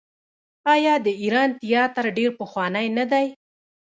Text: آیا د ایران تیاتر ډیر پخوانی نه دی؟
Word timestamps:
آیا 0.73 0.93
د 1.05 1.07
ایران 1.21 1.49
تیاتر 1.61 2.05
ډیر 2.17 2.29
پخوانی 2.39 2.87
نه 2.97 3.05
دی؟ 3.11 3.25